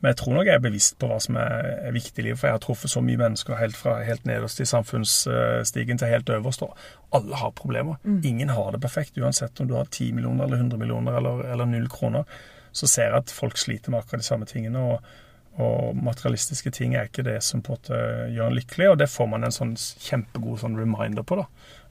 men 0.00 0.10
jeg 0.10 0.18
tror 0.20 0.36
nok 0.36 0.48
jeg 0.48 0.58
er 0.58 0.64
bevisst 0.64 0.96
på 1.00 1.08
hva 1.10 1.18
som 1.22 1.38
er, 1.40 1.90
viktig 1.94 2.22
i 2.22 2.26
livet, 2.28 2.40
for 2.40 2.48
jeg 2.48 2.56
har 2.56 2.62
truffet 2.64 2.92
så 2.92 3.02
mye 3.04 3.20
mennesker 3.20 3.58
helt 3.60 3.76
fra 3.78 3.96
helt 4.04 4.24
nederst 4.28 4.62
i 4.62 4.68
samfunnsstigen 4.68 6.00
til 6.00 6.10
helt 6.10 6.32
øverst, 6.34 6.64
og 6.66 6.74
alle 7.14 7.38
har 7.40 7.54
problemer. 7.56 8.00
Mm. 8.02 8.20
Ingen 8.32 8.54
har 8.56 8.72
det 8.74 8.82
perfekt, 8.82 9.18
uansett 9.18 9.60
om 9.62 9.70
du 9.70 9.76
har 9.78 9.86
10 9.90 10.12
millioner 10.16 10.48
eller 10.48 10.64
100 10.64 10.80
millioner 10.80 11.20
eller, 11.20 11.44
eller 11.54 11.70
null 11.70 11.86
kroner. 11.92 12.26
Så 12.74 12.90
ser 12.90 13.12
jeg 13.12 13.22
at 13.22 13.34
folk 13.34 13.60
sliter 13.60 13.94
med 13.94 14.02
akkurat 14.02 14.24
de 14.24 14.32
samme 14.32 14.50
tingene. 14.50 14.82
og 14.94 15.20
og 15.54 15.94
materialistiske 16.02 16.70
ting 16.74 16.96
er 16.96 17.06
ikke 17.06 17.22
det 17.26 17.36
som 17.46 17.60
på 17.62 17.70
en 17.74 17.78
måte 17.78 17.98
gjør 18.34 18.48
en 18.50 18.56
lykkelig, 18.58 18.88
og 18.90 18.96
det 18.98 19.06
får 19.12 19.28
man 19.30 19.46
en 19.46 19.54
sånn 19.54 19.76
kjempegod 19.78 20.64
sånn 20.64 20.78
reminder 20.78 21.22
på, 21.22 21.38
da. 21.38 21.44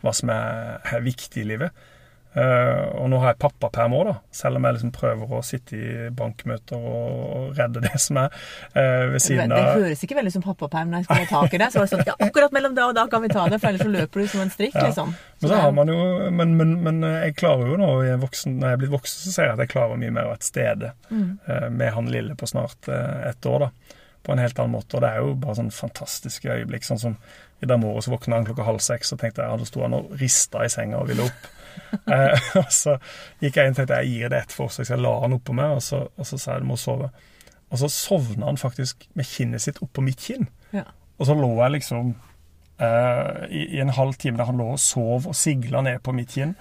Hva 0.04 0.12
som 0.16 0.32
er, 0.34 0.82
er 0.84 1.06
viktig 1.06 1.46
i 1.46 1.48
livet. 1.54 1.86
Eh, 2.34 2.86
og 2.98 3.12
nå 3.12 3.20
har 3.22 3.34
jeg 3.34 3.38
pappaperm 3.44 3.94
òg, 3.94 4.08
da. 4.10 4.14
Selv 4.34 4.58
om 4.58 4.66
jeg 4.66 4.74
liksom 4.74 4.92
prøver 4.96 5.34
å 5.38 5.42
sitte 5.46 5.76
i 5.78 6.08
bankmøter 6.18 6.80
og, 6.82 7.52
redde 7.58 7.84
det 7.86 7.92
som 8.02 8.18
er 8.24 8.32
eh, 8.74 9.04
ved 9.14 9.22
Det, 9.22 9.38
av 9.44 9.52
det 9.54 9.84
høres 9.84 10.02
ikke 10.08 10.18
veldig 10.18 10.34
som 10.34 10.42
pappaperm 10.46 10.90
når 10.90 11.04
jeg 11.04 11.06
skal 11.10 11.22
ha 11.22 11.28
tak 11.44 11.54
i 11.54 11.62
det. 11.62 11.68
Så 11.74 11.80
var 11.82 11.86
det 11.86 11.94
sånn 11.94 12.06
ja, 12.10 12.16
akkurat 12.26 12.56
mellom 12.58 12.74
da 12.78 12.88
og 12.90 12.96
da 12.98 13.06
kan 13.12 13.22
vi 13.22 13.30
ta 13.30 13.46
det, 13.54 13.60
for 13.62 13.70
ellers 13.70 13.86
så 13.86 13.94
løper 13.94 14.24
du 14.24 14.28
som 14.34 14.42
en 14.46 14.54
strikk, 14.56 14.74
Ja. 14.80 14.88
liksom. 14.90 15.14
Men 15.44 15.52
så 15.52 15.60
har 15.62 15.72
man 15.78 15.88
jo 15.94 16.00
men, 16.32 16.58
men, 16.58 16.74
men 16.84 17.02
jeg 17.06 17.36
klarer 17.38 17.70
jo 17.70 17.78
nå, 17.78 17.90
voksen, 18.24 18.58
når 18.60 18.68
jeg 18.72 18.78
er 18.80 18.82
blitt 18.86 18.94
voksen, 18.96 19.20
så 19.28 19.34
ser 19.36 19.50
jeg 19.52 19.54
at 19.60 19.64
jeg 19.68 19.74
klarer 19.76 20.00
mye 20.02 20.14
mer 20.16 20.26
å 20.30 20.34
være 20.34 20.42
til 20.46 20.52
stede 20.54 20.94
Mm. 21.14 21.38
eh, 21.48 21.70
med 21.70 21.92
han 21.94 22.08
lille 22.10 22.36
på 22.40 22.48
snart 22.50 22.88
eh, 22.90 23.30
ett 23.30 23.46
år, 23.46 23.68
da. 23.68 23.98
På 24.24 24.32
en 24.34 24.40
helt 24.40 24.58
annen 24.58 24.72
måte. 24.80 24.96
Og 24.98 25.02
det 25.04 25.10
er 25.12 25.20
jo 25.22 25.34
bare 25.36 25.58
sånn 25.60 25.70
fantastiske 25.76 26.48
øyeblikk. 26.50 26.86
Sånn 26.88 27.00
som 27.02 27.18
i 27.62 27.68
dag 27.70 27.78
morges 27.82 28.08
våkna 28.10 28.38
han 28.40 28.46
klokka 28.48 28.64
halv 28.66 28.80
seks, 28.82 29.12
og 29.14 29.20
tenkte 29.20 29.44
jeg, 29.44 29.52
ja, 29.52 29.58
da 29.60 29.68
sto 29.68 29.84
han 29.84 29.94
og 29.98 30.14
rista 30.20 30.64
i 30.64 30.70
senga 30.72 30.98
og 31.04 31.10
ville 31.12 31.28
opp. 31.28 31.50
Eh, 32.12 32.50
og 32.62 32.72
så 32.74 32.98
gikk 33.44 33.60
jeg 33.60 33.70
inn 33.70 33.76
og 33.76 33.80
tenkte 33.82 34.02
jeg 34.02 34.14
gir 34.14 34.34
det 34.34 34.42
ett 34.44 34.56
forsøk, 34.56 34.88
så 34.88 34.96
jeg 34.96 35.04
la 35.06 35.14
han 35.24 35.38
oppå 35.38 35.56
meg, 35.58 35.78
og 35.78 35.84
så, 35.86 36.04
og 36.18 36.30
så 36.30 36.40
sa 36.40 36.56
jeg 36.56 36.66
du 36.66 36.70
må 36.72 36.80
sove. 36.80 37.10
Og 37.74 37.82
så 37.82 37.90
sovna 37.90 38.52
han 38.52 38.62
faktisk 38.62 39.08
med 39.18 39.28
kinnet 39.28 39.64
sitt 39.64 39.82
oppå 39.82 40.04
mitt 40.06 40.22
kinn. 40.22 40.48
Ja. 40.76 40.86
Og 41.18 41.30
så 41.30 41.36
lå 41.38 41.50
jeg 41.58 41.78
liksom 41.80 42.14
eh, 42.82 43.44
i, 43.50 43.68
i 43.78 43.82
en 43.82 43.94
halv 43.94 44.18
time 44.22 44.38
der 44.38 44.50
han 44.50 44.60
lå 44.62 44.74
og 44.76 44.82
sov 44.82 45.30
og 45.30 45.38
sigla 45.38 45.82
ned 45.86 46.02
på 46.06 46.14
mitt 46.16 46.34
kinn. 46.36 46.54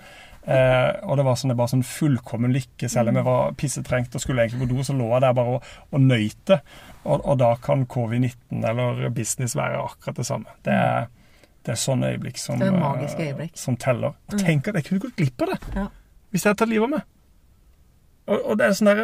Eh, 0.43 0.91
og 1.07 1.21
det 1.21 1.25
var 1.27 1.37
sånn, 1.39 1.53
det 1.53 1.59
var 1.61 1.71
sånn 1.71 1.85
fullkommen 1.87 2.55
lykke. 2.55 2.91
Selv 2.91 3.13
om 3.13 3.19
jeg 3.21 3.29
var 3.29 3.57
pissetrengt 3.59 4.17
og 4.17 4.25
skulle 4.25 4.47
egentlig 4.47 4.65
på 4.65 4.73
do, 4.75 4.87
så 4.87 4.97
lå 4.97 5.09
jeg 5.13 5.25
der 5.27 5.37
bare 5.39 5.59
og, 5.59 5.73
og 5.93 6.03
nøyt 6.03 6.41
det. 6.51 6.61
Og, 7.05 7.19
og 7.19 7.37
da 7.43 7.53
kan 7.63 7.87
covid-19 7.91 8.65
eller 8.71 9.09
business 9.15 9.57
være 9.59 9.83
akkurat 9.85 10.23
det 10.23 10.29
samme. 10.29 10.57
Det 10.67 10.75
er, 10.75 11.11
det 11.67 11.73
er 11.73 11.79
sånne 11.79 12.09
øyeblikk 12.15 12.39
som, 12.43 12.59
Det 12.59 12.69
er 12.69 12.79
magiske 12.79 13.21
eh, 13.23 13.29
øyeblikk. 13.33 13.57
som 13.59 13.77
teller. 13.77 14.15
Og 14.33 14.39
tenk 14.39 14.69
at 14.69 14.75
jeg 14.81 14.85
kunne 14.89 15.01
gått 15.07 15.17
glipp 15.17 15.43
av 15.43 15.49
det 15.53 15.59
Ja. 15.77 15.87
hvis 16.31 16.43
jeg 16.45 16.51
hadde 16.51 16.59
tatt 16.65 16.69
livet 16.73 16.85
av 16.89 16.91
meg. 16.91 17.03
Og, 18.27 18.39
og 18.51 18.59
det 18.59 18.67
er 18.67 18.73
sånn 18.79 18.91
der, 18.91 19.03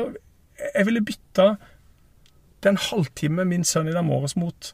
Jeg 0.75 0.87
ville 0.87 1.01
bytta 1.07 1.57
den 2.67 2.77
halvtime 2.77 3.45
min 3.47 3.65
sønn 3.65 3.89
i 3.89 3.93
dag 3.95 4.05
morges 4.05 4.35
mot 4.37 4.73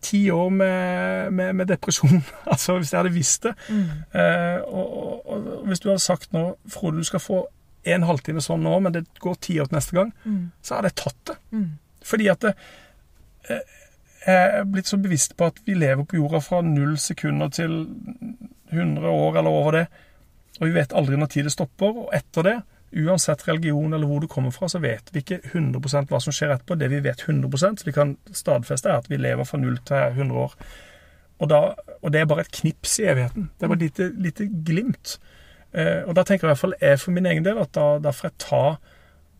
ti 0.00 0.30
år 0.30 0.48
med, 0.50 1.30
med, 1.32 1.52
med 1.54 1.66
depresjon. 1.70 2.22
altså 2.52 2.78
hvis 2.78 2.92
jeg 2.92 2.98
hadde 3.00 3.14
visst 3.14 3.42
det. 3.46 3.54
Eh, 4.14 4.60
og, 4.66 4.96
og, 4.96 5.28
og 5.58 5.66
hvis 5.66 5.80
du 5.82 5.88
hadde 5.90 6.02
sagt 6.02 6.32
nå 6.34 6.44
Frode, 6.70 6.98
du 7.02 7.06
skal 7.06 7.20
få 7.22 7.44
en 7.88 8.02
halvtime 8.04 8.42
sånn 8.44 8.62
nå, 8.66 8.74
men 8.84 8.92
det 8.94 9.04
går 9.22 9.38
ti 9.40 9.58
år 9.62 9.68
til 9.70 9.78
neste 9.78 9.94
gang, 9.96 10.10
så 10.62 10.76
hadde 10.78 10.90
jeg 10.90 10.98
tatt 11.00 11.30
det. 11.30 11.36
Fordi 12.04 12.26
at 12.28 12.42
det, 12.44 12.54
eh, 13.50 13.62
er 14.26 14.64
blitt 14.66 14.88
så 14.90 14.98
bevisst 15.00 15.36
på 15.38 15.46
at 15.50 15.60
vi 15.66 15.76
lever 15.78 16.04
på 16.04 16.18
jorda 16.18 16.40
fra 16.42 16.60
null 16.64 16.96
sekunder 16.98 17.52
til 17.54 17.80
100 18.72 19.06
år 19.08 19.38
eller 19.38 19.50
over 19.50 19.76
det. 19.76 19.86
Og 20.58 20.66
vi 20.66 20.74
vet 20.74 20.94
aldri 20.96 21.16
når 21.16 21.30
tid 21.32 21.48
det 21.48 21.54
stopper. 21.54 22.02
Og 22.04 22.10
etter 22.16 22.46
det, 22.46 22.56
uansett 23.04 23.44
religion 23.48 23.92
eller 23.92 24.08
hvor 24.08 24.20
du 24.20 24.28
kommer 24.30 24.50
fra, 24.50 24.68
så 24.68 24.80
vet 24.82 25.12
vi 25.12 25.22
ikke 25.22 25.40
100 25.52 26.08
hva 26.10 26.20
som 26.20 26.34
skjer 26.34 26.54
etterpå. 26.56 26.78
Det 26.80 26.90
vi 26.90 27.02
vet 27.04 27.24
100 27.28 27.58
så 27.62 27.86
vi 27.86 27.94
kan 27.94 28.16
stadfeste, 28.32 28.90
er 28.90 29.02
at 29.02 29.10
vi 29.10 29.20
lever 29.20 29.48
fra 29.48 29.60
null 29.60 29.78
til 29.86 29.96
100 30.18 30.38
år. 30.38 30.54
Og, 31.38 31.50
da, 31.50 31.60
og 32.02 32.12
det 32.12 32.20
er 32.20 32.30
bare 32.30 32.46
et 32.46 32.54
knips 32.60 32.98
i 32.98 33.06
evigheten. 33.06 33.50
Det 33.54 33.66
er 33.66 33.70
bare 33.70 33.78
et 33.78 33.86
lite, 33.86 34.12
lite 34.18 34.48
glimt. 34.66 35.18
Eh, 35.72 36.02
og 36.06 36.16
da 36.16 36.24
tenker 36.24 36.46
jeg 36.46 36.48
i 36.48 36.54
hvert 36.54 36.64
fall 36.64 36.78
jeg 36.80 37.00
for 37.00 37.14
min 37.14 37.28
egen 37.28 37.44
del 37.44 37.60
at 37.60 37.74
da, 37.76 37.98
da 38.02 38.10
får 38.14 38.30
jeg 38.30 38.40
ta 38.42 38.62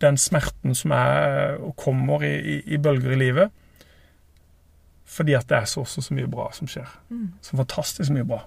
den 0.04 0.18
smerten 0.20 0.76
som 0.78 0.92
er 0.94 1.56
og 1.58 1.75
kommer 1.80 2.23
i, 2.23 2.37
i, 2.38 2.58
i 2.76 2.78
bølger 2.78 3.16
i 3.16 3.18
livet. 3.18 3.50
Fordi 5.09 5.35
at 5.38 5.49
det 5.49 5.57
er 5.57 5.69
så 5.71 5.85
så, 5.88 6.03
så 6.05 6.15
mye 6.15 6.29
bra 6.31 6.50
som 6.53 6.69
skjer. 6.69 6.88
Så 7.45 7.57
fantastisk 7.57 8.12
mye 8.12 8.27
bra. 8.29 8.43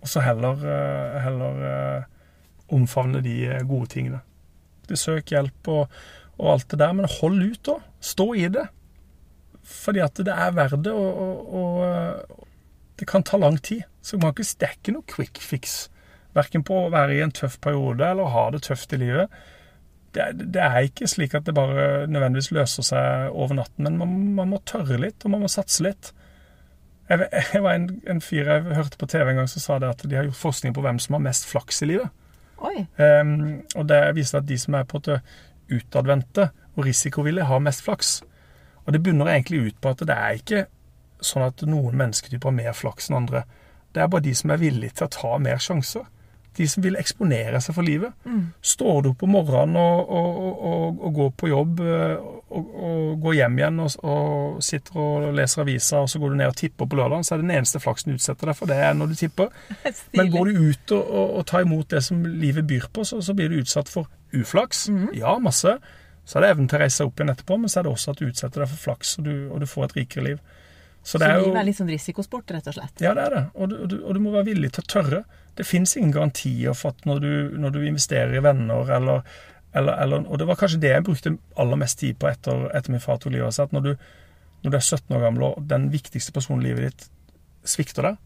Og 0.00 0.08
så 0.08 0.22
heller, 0.24 0.62
eh, 0.70 1.18
heller 1.24 1.66
eh, 1.70 2.04
omfavne 2.72 3.20
de 3.24 3.34
eh, 3.46 3.66
gode 3.66 3.90
tingene. 3.92 4.22
Det 4.88 4.98
søk 4.98 5.32
hjelp 5.34 5.68
og, 5.68 5.92
og 6.38 6.52
alt 6.52 6.70
det 6.70 6.78
der, 6.78 6.92
men 6.94 7.08
hold 7.20 7.42
ut, 7.42 7.62
da. 7.66 7.76
Stå 8.00 8.32
i 8.34 8.48
det. 8.48 8.68
Fordi 9.66 10.00
at 10.04 10.16
det 10.22 10.32
er 10.32 10.54
verdt 10.54 10.84
det, 10.86 10.92
og, 10.94 11.18
og, 11.18 11.54
og 11.54 12.46
det 13.00 13.08
kan 13.10 13.26
ta 13.26 13.36
lang 13.36 13.58
tid. 13.58 13.82
Så 14.02 14.16
man 14.16 14.30
kan 14.30 14.44
ikke 14.44 14.54
stekke 14.54 14.94
noe 14.94 15.08
quick 15.10 15.42
fix. 15.42 15.88
Verken 16.36 16.64
på 16.64 16.84
å 16.84 16.92
være 16.92 17.16
i 17.16 17.22
en 17.24 17.34
tøff 17.34 17.58
periode 17.64 18.06
eller 18.06 18.30
ha 18.32 18.48
det 18.54 18.62
tøft 18.68 18.94
i 18.94 19.00
livet. 19.02 19.32
Det, 20.16 20.46
det 20.54 20.62
er 20.62 20.86
ikke 20.88 21.08
slik 21.10 21.34
at 21.36 21.44
det 21.44 21.54
bare 21.56 22.06
nødvendigvis 22.08 22.52
løser 22.56 22.86
seg 22.86 23.34
over 23.34 23.58
natten, 23.58 23.84
men 23.84 23.98
man, 24.00 24.14
man 24.38 24.54
må 24.54 24.62
tørre 24.68 24.96
litt, 25.02 25.20
og 25.24 25.34
man 25.34 25.44
må 25.44 25.50
satse 25.52 25.84
litt. 25.84 26.12
Jeg, 27.10 27.26
jeg 27.52 27.62
var 27.62 27.76
en, 27.76 27.90
en 28.08 28.22
fyr 28.24 28.48
jeg 28.48 28.78
hørte 28.78 28.98
på 28.98 29.08
TV 29.10 29.30
en 29.30 29.42
gang 29.42 29.50
som 29.50 29.62
sa 29.62 29.76
det 29.82 29.90
at 29.92 30.06
de 30.08 30.16
har 30.16 30.26
gjort 30.26 30.40
forskning 30.40 30.74
på 30.74 30.82
hvem 30.86 30.98
som 31.02 31.18
har 31.18 31.26
mest 31.28 31.46
flaks 31.50 31.84
i 31.84 31.90
livet. 31.92 32.24
Ehm, 32.96 33.66
og 33.76 33.84
det 33.90 34.00
viser 34.16 34.40
at 34.40 34.48
de 34.48 34.56
som 34.58 34.78
er 34.78 34.88
på 34.88 35.02
det 35.04 35.20
utadvendte 35.72 36.48
og 36.76 36.86
risikovillige, 36.86 37.46
har 37.46 37.62
mest 37.62 37.84
flaks. 37.84 38.16
Og 38.86 38.94
det 38.94 39.02
bunner 39.02 39.30
egentlig 39.32 39.60
ut 39.66 39.78
på 39.82 39.92
at 39.92 40.02
det 40.08 40.16
er 40.16 40.40
ikke 40.40 40.64
sånn 41.24 41.46
at 41.46 41.62
noen 41.66 41.96
mennesketyper 41.96 42.50
har 42.50 42.56
mer 42.56 42.76
flaks 42.76 43.10
enn 43.10 43.20
andre. 43.20 43.44
Det 43.94 44.02
er 44.02 44.10
bare 44.12 44.26
de 44.26 44.34
som 44.36 44.52
er 44.52 44.60
villige 44.60 44.98
til 44.98 45.08
å 45.08 45.14
ta 45.14 45.32
mer 45.42 45.62
sjanser. 45.62 46.04
De 46.56 46.66
som 46.70 46.84
vil 46.84 46.96
eksponere 46.96 47.60
seg 47.60 47.76
for 47.76 47.84
livet. 47.84 48.14
Står 48.64 49.02
du 49.04 49.10
opp 49.10 49.24
om 49.26 49.34
morgenen 49.36 49.76
og, 49.76 50.08
og, 50.08 50.38
og, 50.40 50.86
og, 51.02 51.10
går 51.18 51.30
på 51.36 51.50
jobb 51.50 51.82
eh, 51.84 52.14
og, 52.56 53.18
går 53.20 53.36
hjem 53.40 53.58
igjen 53.60 53.82
og, 53.82 54.62
sitter 54.64 55.00
og 55.02 55.26
leser 55.36 55.64
aviser, 55.64 56.04
og 56.04 56.08
så 56.10 56.20
går 56.22 56.32
du 56.32 56.38
ned 56.40 56.52
og 56.52 56.56
tipper 56.56 56.88
på 56.88 56.98
lørdagen, 56.98 57.26
så 57.26 57.34
er 57.34 57.42
det 57.42 57.48
den 57.48 57.56
eneste 57.58 57.82
flaksen 57.82 58.12
du 58.12 58.20
utsetter 58.20 58.50
deg 58.50 58.58
for, 58.58 58.70
det 58.70 58.78
er 58.80 58.96
når 58.96 59.12
du 59.12 59.18
tipper. 59.20 59.52
Men 60.16 60.32
går 60.32 60.50
du 60.50 60.64
ut 60.70 60.96
og, 60.96 61.42
tar 61.46 61.66
imot 61.66 61.90
det 61.92 62.02
som 62.06 62.24
livet 62.24 62.66
byr 62.66 62.88
på, 62.92 63.04
så, 63.04 63.20
så 63.22 63.36
blir 63.36 63.52
du 63.52 63.60
utsatt 63.60 63.92
for 63.92 64.08
uflaks. 64.36 64.86
Ja, 65.16 65.36
masse. 65.42 65.76
Så 66.26 66.38
er 66.38 66.42
det 66.42 66.54
evnen 66.56 66.70
til 66.70 66.80
å 66.80 66.82
reise 66.82 67.00
seg 67.00 67.10
opp 67.10 67.20
igjen 67.20 67.30
etterpå, 67.30 67.58
men 67.62 67.70
så 67.70 67.80
er 67.80 67.86
det 67.86 67.92
også 67.92 68.14
at 68.14 68.20
du 68.20 68.30
utsetter 68.30 68.62
deg 68.62 68.70
for 68.72 68.82
flaks, 68.88 69.18
og 69.20 69.28
du, 69.28 69.34
og 69.52 69.60
du 69.62 69.68
får 69.70 69.90
et 69.90 69.98
rikere 70.00 70.24
liv. 70.26 70.40
Så 71.06 71.20
det 71.22 71.28
er 71.30 71.36
jo 71.38 71.44
livet 71.46 71.60
er 71.60 71.66
litt 71.68 71.78
sånn 71.78 71.90
risikosport, 71.92 72.50
rett 72.50 72.66
og 72.66 72.74
slett. 72.74 73.02
Ja, 73.04 73.12
det 73.14 73.26
er 73.28 73.34
det. 73.36 73.42
Og 73.54 73.70
du, 73.70 73.76
og 74.02 74.14
du, 74.16 74.20
må 74.24 74.32
være 74.34 74.48
villig 74.48 74.72
til 74.74 74.82
å 74.82 74.88
tørre. 74.90 75.20
Det 75.56 75.66
fins 75.68 75.94
ingen 75.96 76.10
garantier 76.16 76.74
for 76.74 76.90
at 76.96 77.06
når 77.06 77.20
du, 77.22 77.32
når 77.62 77.76
du 77.76 77.82
investerer 77.86 78.34
i 78.34 78.42
venner 78.42 78.90
eller, 78.98 79.22
eller, 79.72 80.00
eller 80.02 80.26
Og 80.26 80.38
det 80.42 80.48
var 80.50 80.58
kanskje 80.58 80.80
det 80.82 80.90
jeg 80.96 81.04
brukte 81.06 81.36
aller 81.62 81.78
mest 81.78 82.00
tid 82.02 82.18
på 82.18 82.28
etter, 82.32 82.66
etter 82.74 82.90
min 82.96 83.00
far 83.04 83.20
tok 83.22 83.32
livet 83.36 83.46
av 83.52 83.54
seg. 83.54 83.70
At 83.70 83.76
når 83.78 83.86
du, 83.86 83.92
når 84.64 84.74
du 84.74 84.76
er 84.80 84.88
17 84.88 85.14
år 85.16 85.22
gammel 85.28 85.46
og 85.52 85.62
den 85.70 85.86
viktigste 85.94 86.34
personen 86.34 86.64
i 86.66 86.72
livet 86.72 86.90
ditt 86.90 87.06
svikter 87.66 88.02
deg, 88.06 88.18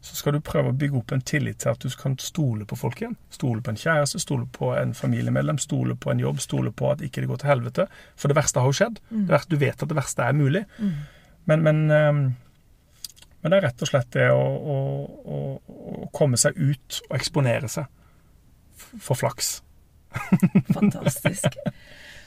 så 0.00 0.14
skal 0.16 0.32
du 0.32 0.40
prøve 0.40 0.70
å 0.72 0.76
bygge 0.76 0.96
opp 0.96 1.12
en 1.12 1.20
tillit 1.20 1.58
til 1.60 1.68
at 1.72 1.82
du 1.84 1.88
kan 2.00 2.14
stole 2.18 2.64
på 2.64 2.76
folk 2.80 3.00
igjen. 3.02 3.16
Stole 3.30 3.60
på 3.60 3.72
en 3.74 3.76
kjæreste, 3.80 4.20
stole 4.22 4.46
på 4.52 4.70
en 4.76 4.94
familiemedlem, 4.96 5.58
stole 5.60 5.96
på 6.00 6.12
en 6.14 6.20
jobb, 6.22 6.40
stole 6.40 6.72
på 6.72 6.92
at 6.94 7.02
ikke 7.04 7.20
det 7.20 7.28
går 7.28 7.42
til 7.42 7.50
helvete. 7.50 7.86
For 8.16 8.28
det 8.32 8.38
verste 8.38 8.60
har 8.60 8.70
jo 8.72 8.78
skjedd. 8.78 9.00
Mm. 9.10 9.26
verste- 9.28 9.50
Du 9.52 9.56
vet 9.60 9.82
at 9.82 9.88
det 9.88 9.96
verste 9.98 10.24
er 10.24 10.32
mulig. 10.32 10.64
Men, 11.46 11.62
men, 11.62 11.82
ehm, 11.94 12.22
men 13.42 13.52
det 13.52 13.58
er 13.60 13.66
rett 13.68 13.82
og 13.84 13.90
slett 13.90 14.10
det 14.16 14.26
å, 14.34 14.40
å, 14.42 14.76
å, 15.22 16.08
komme 16.16 16.38
seg 16.40 16.56
ut 16.58 17.00
og 17.08 17.16
eksponere 17.18 17.70
seg 17.70 17.86
for 18.76 19.18
flaks. 19.18 19.60
Fantastisk. 20.76 21.56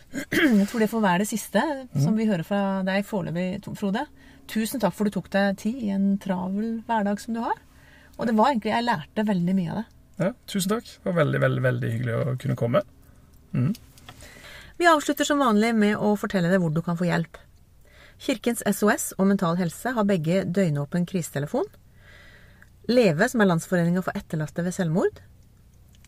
Jeg 0.09 0.65
tror 0.69 0.81
det 0.81 0.89
får 0.89 1.03
være 1.03 1.23
det 1.23 1.29
siste 1.29 1.61
Mm. 1.89 2.01
som 2.03 2.15
vi 2.17 2.25
hører 2.29 2.43
fra 2.45 2.61
deg 2.85 3.05
foreløpig, 3.05 3.75
Frode. 3.77 4.05
Tusen 4.49 4.81
takk 4.81 4.93
for 4.97 5.05
du 5.05 5.13
tok 5.13 5.29
deg 5.33 5.57
tid 5.61 5.75
i 5.85 5.89
en 5.93 6.17
travel 6.21 6.79
hverdag 6.87 7.19
som 7.21 7.35
du 7.35 7.41
har. 7.43 7.57
Og 8.17 8.27
det 8.27 8.35
var 8.37 8.49
egentlig, 8.51 8.71
jeg 8.73 8.85
lærte 8.87 9.25
veldig 9.27 9.55
mye 9.57 9.71
av 9.73 9.77
det. 9.81 9.85
Ja, 10.19 10.31
tusen 10.49 10.73
takk. 10.73 10.85
Det 10.85 11.05
var 11.05 11.17
veldig, 11.21 11.41
veldig, 11.43 11.61
veldig 11.63 11.91
hyggelig 11.93 12.15
å 12.17 12.37
kunne 12.41 12.57
komme. 12.59 12.81
Vi 14.79 14.87
avslutter 14.89 15.27
som 15.27 15.39
vanlig 15.41 15.73
med 15.75 15.95
å 15.97 16.15
fortelle 16.19 16.49
deg 16.51 16.61
hvor 16.63 16.73
du 16.73 16.81
kan 16.85 16.97
få 16.99 17.07
hjelp. 17.09 17.37
Kirkens 18.19 18.63
SOS 18.67 19.13
og 19.17 19.29
Mental 19.29 19.55
Helse 19.59 19.93
har 19.95 20.07
begge 20.07 20.43
døgnåpen 20.43 21.05
krisetelefon. 21.07 21.67
Leve, 22.89 23.29
som 23.29 23.39
er 23.39 23.47
Landsforeninga 23.47 24.03
for 24.03 24.17
etterlatte 24.17 24.65
ved 24.65 24.75
selvmord. 24.75 25.21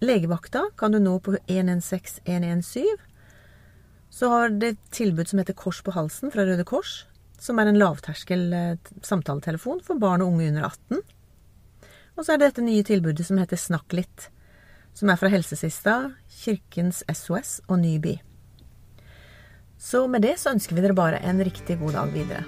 Legevakta 0.01 0.65
kan 0.77 0.91
du 0.91 1.00
nå 1.00 1.20
på 1.24 1.38
116 1.46 2.25
117. 2.25 2.84
Så 4.12 4.27
har 4.27 4.50
det 4.50 4.74
et 4.74 4.82
tilbud 4.91 5.30
som 5.30 5.39
heter 5.39 5.56
Kors 5.56 5.80
på 5.86 5.94
halsen 5.96 6.34
fra 6.34 6.44
Røde 6.44 6.65
Kors, 6.68 7.06
som 7.39 7.62
er 7.62 7.70
en 7.70 7.80
lavterskel 7.80 8.44
eh, 8.53 8.89
samtaletelefon 9.08 9.80
for 9.86 10.01
barn 10.01 10.25
og 10.25 10.34
unge 10.34 10.50
under 10.50 10.68
18. 10.68 11.00
Og 12.18 12.25
så 12.25 12.34
er 12.34 12.41
det 12.41 12.50
dette 12.50 12.65
nye 12.65 12.84
tilbudet 12.84 13.24
som 13.30 13.39
heter 13.39 13.62
Snakk 13.62 13.96
litt, 13.96 14.27
som 14.98 15.10
er 15.10 15.22
fra 15.22 15.32
Helsesista, 15.32 15.96
Kirkens 16.41 17.06
SOS 17.08 17.62
og 17.70 17.80
Nyby. 17.86 18.18
Så 19.82 20.08
med 20.08 20.22
det 20.22 20.36
så 20.38 20.54
ønsker 20.54 20.78
vi 20.78 20.84
dere 20.86 20.94
bare 20.94 21.24
en 21.26 21.42
riktig 21.42 21.80
god 21.82 21.96
dag 21.98 22.12
videre. 22.14 22.44